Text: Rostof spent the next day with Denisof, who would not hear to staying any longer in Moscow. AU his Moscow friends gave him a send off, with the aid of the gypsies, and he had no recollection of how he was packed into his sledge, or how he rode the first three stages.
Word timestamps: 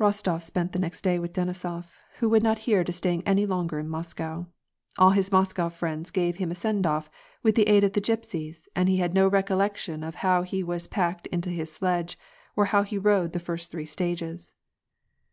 Rostof 0.00 0.42
spent 0.42 0.72
the 0.72 0.80
next 0.80 1.02
day 1.02 1.20
with 1.20 1.32
Denisof, 1.32 1.94
who 2.18 2.28
would 2.28 2.42
not 2.42 2.58
hear 2.66 2.82
to 2.82 2.90
staying 2.90 3.22
any 3.24 3.46
longer 3.46 3.78
in 3.78 3.88
Moscow. 3.88 4.48
AU 4.98 5.10
his 5.10 5.30
Moscow 5.30 5.68
friends 5.68 6.10
gave 6.10 6.38
him 6.38 6.50
a 6.50 6.56
send 6.56 6.88
off, 6.88 7.08
with 7.44 7.54
the 7.54 7.68
aid 7.68 7.84
of 7.84 7.92
the 7.92 8.00
gypsies, 8.00 8.66
and 8.74 8.88
he 8.88 8.96
had 8.96 9.14
no 9.14 9.28
recollection 9.28 10.02
of 10.02 10.16
how 10.26 10.42
he 10.42 10.64
was 10.64 10.88
packed 10.88 11.28
into 11.28 11.50
his 11.50 11.70
sledge, 11.72 12.18
or 12.56 12.64
how 12.74 12.82
he 12.82 12.98
rode 12.98 13.32
the 13.32 13.38
first 13.38 13.70
three 13.70 13.86
stages. 13.86 14.52